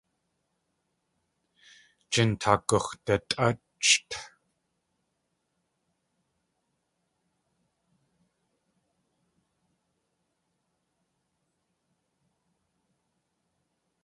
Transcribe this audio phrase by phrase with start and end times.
[2.11, 4.09] Jintaak gux̲datʼácht.